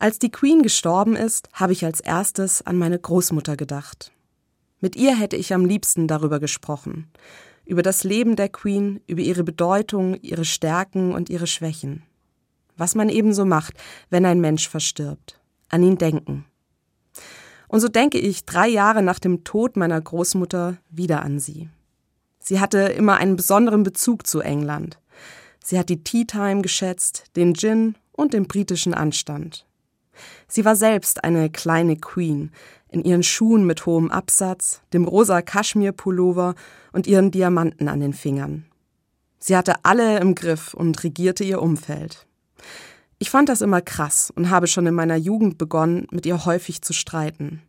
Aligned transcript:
Als 0.00 0.18
die 0.18 0.30
Queen 0.30 0.62
gestorben 0.62 1.14
ist, 1.14 1.50
habe 1.52 1.74
ich 1.74 1.84
als 1.84 2.00
erstes 2.00 2.62
an 2.62 2.78
meine 2.78 2.98
Großmutter 2.98 3.58
gedacht. 3.58 4.12
Mit 4.80 4.96
ihr 4.96 5.14
hätte 5.14 5.36
ich 5.36 5.52
am 5.52 5.66
liebsten 5.66 6.08
darüber 6.08 6.40
gesprochen. 6.40 7.10
Über 7.66 7.82
das 7.82 8.02
Leben 8.02 8.34
der 8.34 8.48
Queen, 8.48 9.02
über 9.06 9.20
ihre 9.20 9.44
Bedeutung, 9.44 10.18
ihre 10.22 10.46
Stärken 10.46 11.12
und 11.12 11.28
ihre 11.28 11.46
Schwächen. 11.46 12.02
Was 12.78 12.94
man 12.94 13.10
ebenso 13.10 13.44
macht, 13.44 13.74
wenn 14.08 14.24
ein 14.24 14.40
Mensch 14.40 14.70
verstirbt. 14.70 15.38
An 15.68 15.82
ihn 15.82 15.98
denken. 15.98 16.46
Und 17.68 17.80
so 17.80 17.88
denke 17.88 18.18
ich 18.18 18.46
drei 18.46 18.68
Jahre 18.68 19.02
nach 19.02 19.18
dem 19.18 19.44
Tod 19.44 19.76
meiner 19.76 20.00
Großmutter 20.00 20.78
wieder 20.88 21.20
an 21.20 21.38
sie. 21.38 21.68
Sie 22.38 22.58
hatte 22.58 22.78
immer 22.78 23.18
einen 23.18 23.36
besonderen 23.36 23.82
Bezug 23.82 24.26
zu 24.26 24.40
England. 24.40 24.98
Sie 25.62 25.78
hat 25.78 25.90
die 25.90 26.02
Tea 26.02 26.24
Time 26.24 26.62
geschätzt, 26.62 27.24
den 27.36 27.54
Gin 27.54 27.96
und 28.12 28.32
den 28.32 28.48
britischen 28.48 28.94
Anstand. 28.94 29.66
Sie 30.48 30.64
war 30.64 30.76
selbst 30.76 31.24
eine 31.24 31.50
kleine 31.50 31.96
Queen, 31.96 32.50
in 32.88 33.04
ihren 33.04 33.22
Schuhen 33.22 33.64
mit 33.64 33.86
hohem 33.86 34.10
Absatz, 34.10 34.82
dem 34.92 35.04
rosa 35.04 35.42
Kaschmirpullover 35.42 36.54
und 36.92 37.06
ihren 37.06 37.30
Diamanten 37.30 37.88
an 37.88 38.00
den 38.00 38.12
Fingern. 38.12 38.66
Sie 39.38 39.56
hatte 39.56 39.84
alle 39.84 40.18
im 40.18 40.34
Griff 40.34 40.74
und 40.74 41.02
regierte 41.02 41.44
ihr 41.44 41.62
Umfeld. 41.62 42.26
Ich 43.18 43.30
fand 43.30 43.48
das 43.48 43.60
immer 43.60 43.80
krass 43.80 44.32
und 44.34 44.50
habe 44.50 44.66
schon 44.66 44.86
in 44.86 44.94
meiner 44.94 45.16
Jugend 45.16 45.58
begonnen, 45.58 46.06
mit 46.10 46.26
ihr 46.26 46.44
häufig 46.44 46.82
zu 46.82 46.92
streiten. 46.92 47.62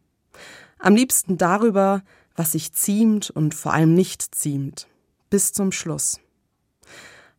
Am 0.79 0.95
liebsten 0.95 1.37
darüber, 1.37 2.03
was 2.35 2.53
sich 2.53 2.73
ziemt 2.73 3.29
und 3.29 3.53
vor 3.53 3.73
allem 3.73 3.93
nicht 3.93 4.33
ziemt. 4.33 4.87
Bis 5.29 5.53
zum 5.53 5.71
Schluss. 5.71 6.19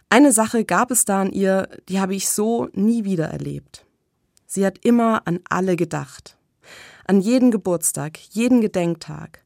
Eine 0.08 0.32
Sache 0.32 0.64
gab 0.64 0.90
es 0.90 1.04
da 1.04 1.22
an 1.22 1.32
ihr, 1.32 1.68
die 1.88 2.00
habe 2.00 2.14
ich 2.14 2.28
so 2.28 2.68
nie 2.74 3.04
wieder 3.04 3.28
erlebt. 3.28 3.86
Sie 4.54 4.66
hat 4.66 4.84
immer 4.84 5.26
an 5.26 5.40
alle 5.48 5.76
gedacht. 5.76 6.36
An 7.06 7.22
jeden 7.22 7.50
Geburtstag, 7.50 8.18
jeden 8.18 8.60
Gedenktag. 8.60 9.42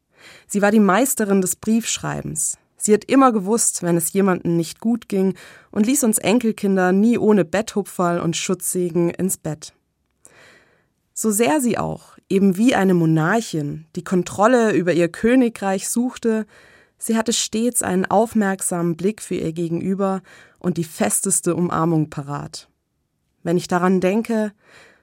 Sie 0.49 0.63
war 0.63 0.73
die 0.73 0.81
Meisterin 0.81 1.41
des 1.41 1.55
Briefschreibens. 1.55 2.59
Sie 2.77 2.93
hat 2.93 3.05
immer 3.05 3.31
gewusst, 3.31 3.85
wenn 3.85 3.97
es 3.97 4.13
jemandem 4.13 4.57
nicht 4.57 4.81
gut 4.81 5.09
ging 5.09 5.35
und 5.71 5.87
ließ 5.87 6.03
uns 6.03 6.19
Enkelkinder 6.19 6.91
nie 6.91 7.19
ohne 7.19 7.45
Betthupferl 7.45 8.19
und 8.19 8.37
Schutzsegen 8.37 9.11
ins 9.11 9.37
Bett. 9.37 9.75
So 11.15 11.31
sehr 11.31 11.61
sie 11.61 11.79
auch, 11.79 12.19
eben 12.29 12.57
wie 12.57 12.75
eine 12.75 12.95
Monarchin, 12.95 13.87
die 13.95 14.03
Kontrolle 14.03 14.73
über 14.73 14.93
ihr 14.93 15.09
Königreich 15.09 15.89
suchte, 15.89 16.47
sie 16.99 17.17
hatte 17.17 17.33
stets 17.33 17.85
einen 17.85 18.07
aufmerksamen 18.07 18.97
Blick 18.97 19.23
für 19.23 19.37
ihr 19.37 19.53
Gegenüber 19.53 20.21
und 20.59 20.79
die 20.79 20.85
festeste 20.85 21.55
Umarmung 21.55 22.11
parat. 22.11 22.69
Wenn 23.45 23.57
ich 23.57 23.69
daran 23.69 24.01
denke, 24.01 24.51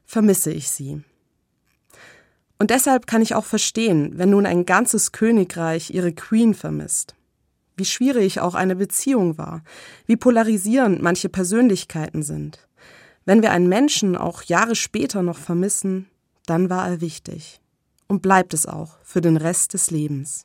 vermisse 0.05 0.51
ich 0.51 0.69
sie. 0.69 1.03
Und 2.59 2.69
deshalb 2.69 3.07
kann 3.07 3.21
ich 3.21 3.35
auch 3.35 3.45
verstehen, 3.45 4.13
wenn 4.17 4.29
nun 4.29 4.45
ein 4.45 4.65
ganzes 4.65 5.11
Königreich 5.11 5.89
ihre 5.89 6.13
Queen 6.13 6.53
vermisst. 6.53 7.15
Wie 7.75 7.85
schwierig 7.85 8.39
auch 8.39 8.55
eine 8.55 8.75
Beziehung 8.75 9.37
war, 9.37 9.63
wie 10.05 10.15
polarisierend 10.15 11.01
manche 11.01 11.29
Persönlichkeiten 11.29 12.23
sind. 12.23 12.67
Wenn 13.25 13.41
wir 13.41 13.51
einen 13.51 13.67
Menschen 13.67 14.15
auch 14.15 14.43
Jahre 14.43 14.75
später 14.75 15.23
noch 15.23 15.37
vermissen, 15.37 16.07
dann 16.45 16.69
war 16.69 16.87
er 16.87 17.01
wichtig. 17.01 17.59
Und 18.07 18.21
bleibt 18.21 18.53
es 18.53 18.65
auch 18.65 18.97
für 19.03 19.21
den 19.21 19.37
Rest 19.37 19.73
des 19.73 19.91
Lebens. 19.91 20.41